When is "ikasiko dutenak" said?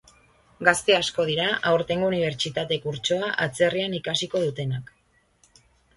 4.03-4.91